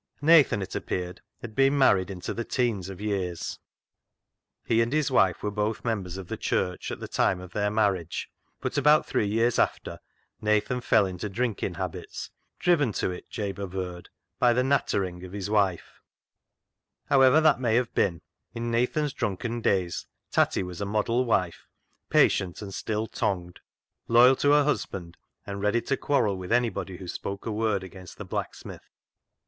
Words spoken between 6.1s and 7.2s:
of the Church at the